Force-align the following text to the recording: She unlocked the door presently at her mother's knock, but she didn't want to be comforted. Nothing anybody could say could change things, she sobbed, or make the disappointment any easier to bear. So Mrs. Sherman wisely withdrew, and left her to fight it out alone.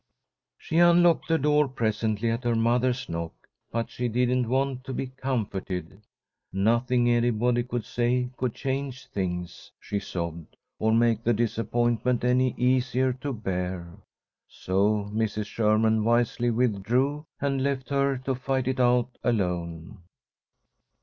She 0.57 0.79
unlocked 0.79 1.27
the 1.27 1.37
door 1.37 1.67
presently 1.67 2.31
at 2.31 2.43
her 2.43 2.55
mother's 2.55 3.07
knock, 3.07 3.33
but 3.71 3.91
she 3.91 4.07
didn't 4.07 4.49
want 4.49 4.83
to 4.85 4.93
be 4.93 5.05
comforted. 5.15 6.01
Nothing 6.51 7.07
anybody 7.07 7.61
could 7.61 7.85
say 7.85 8.31
could 8.35 8.55
change 8.55 9.05
things, 9.09 9.71
she 9.79 9.99
sobbed, 9.99 10.55
or 10.79 10.91
make 10.91 11.23
the 11.23 11.33
disappointment 11.33 12.23
any 12.23 12.55
easier 12.57 13.13
to 13.21 13.31
bear. 13.31 13.93
So 14.47 15.07
Mrs. 15.13 15.45
Sherman 15.45 16.03
wisely 16.03 16.49
withdrew, 16.49 17.23
and 17.39 17.61
left 17.61 17.89
her 17.89 18.17
to 18.25 18.33
fight 18.33 18.67
it 18.67 18.79
out 18.79 19.15
alone. 19.23 19.99